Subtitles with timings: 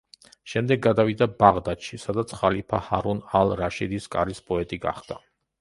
[0.53, 5.25] შემდეგ გადავიდა ბაღდადში, სადაც ხალიფა ჰარუნ ალ-რაშიდის კარის პოეტი გახდა.